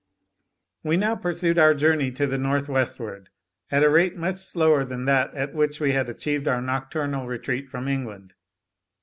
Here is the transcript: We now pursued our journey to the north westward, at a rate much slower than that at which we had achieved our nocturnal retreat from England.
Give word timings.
We 0.81 0.97
now 0.97 1.13
pursued 1.15 1.59
our 1.59 1.75
journey 1.75 2.09
to 2.13 2.25
the 2.25 2.39
north 2.39 2.67
westward, 2.67 3.29
at 3.69 3.83
a 3.83 3.89
rate 3.91 4.17
much 4.17 4.37
slower 4.37 4.83
than 4.83 5.05
that 5.05 5.31
at 5.35 5.53
which 5.53 5.79
we 5.79 5.91
had 5.91 6.09
achieved 6.09 6.47
our 6.47 6.59
nocturnal 6.59 7.27
retreat 7.27 7.67
from 7.67 7.87
England. 7.87 8.33